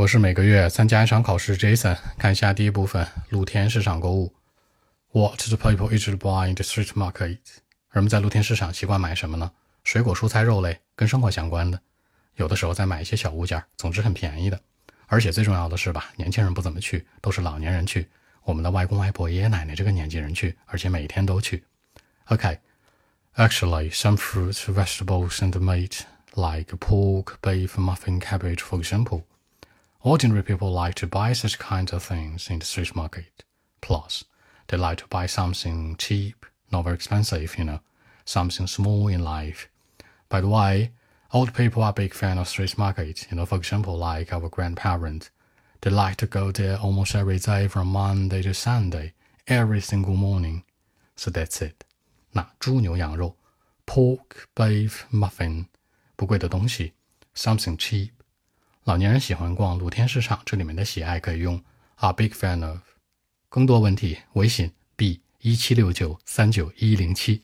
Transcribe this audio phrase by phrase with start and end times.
[0.00, 1.94] 我是每个月参加一场考试，Jason。
[2.16, 4.32] 看一下第一部分，露天市场购物。
[5.12, 7.36] What do people usually buy in the street market？
[7.90, 9.50] 人们在露天市场习惯买什么呢？
[9.84, 11.78] 水果、蔬菜、肉类，跟生活相关的。
[12.36, 14.58] 有的时候再买一些小物件，总之很便宜的。
[15.06, 18.08] 而且最重要的是吧，年轻人不怎么去，都是老年人去。
[18.44, 21.62] 我们的外公外婆、爷爷奶奶这个年纪人去，而且每天都去。
[22.28, 26.00] OK，actually some fruits, vegetables and meat
[26.32, 29.24] like pork, beef, muffin, cabbage, for example.
[30.01, 33.43] Ordinary people like to buy such kinds of things in the street market.
[33.81, 34.23] Plus,
[34.67, 37.79] they like to buy something cheap, not very expensive, you know,
[38.23, 39.67] something small in life.
[40.29, 40.91] By the way,
[41.33, 43.27] old people are big fan of street market.
[43.29, 45.29] You know, for example, like our grandparents,
[45.81, 49.13] they like to go there almost every day from Monday to Sunday,
[49.47, 50.63] every single morning.
[51.15, 51.83] So that's it.
[52.31, 53.37] 那猪牛羊肉，
[53.85, 55.67] pork, beef, muffin，
[56.15, 56.93] 不贵的东西，
[57.35, 58.11] something cheap。
[58.84, 61.62] 老年人喜欢逛露天市场，这里面的喜爱可以用
[61.96, 62.78] a big fan of。
[63.50, 67.42] 更多问题，微信 b 一七六九三九一零七。